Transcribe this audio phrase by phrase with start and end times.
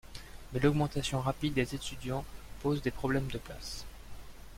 [0.51, 2.25] Mais l'augmentation rapide des étudiants
[2.63, 3.85] pose des problèmes de place.